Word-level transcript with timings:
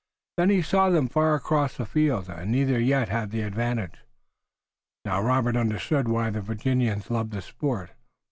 Then 0.37 0.49
he 0.49 0.63
saw 0.63 0.89
them 0.89 1.07
far 1.07 1.35
across 1.35 1.77
the 1.77 1.85
field, 1.85 2.27
and 2.27 2.51
neither 2.51 2.79
yet 2.79 3.09
had 3.09 3.29
the 3.29 3.43
advantage. 3.43 4.03
Now, 5.05 5.21
Robert 5.21 5.55
understood 5.55 6.07
why 6.07 6.31
the 6.31 6.41
Virginians 6.41 7.11
loved 7.11 7.29
the 7.33 7.41
sport. 7.43 7.91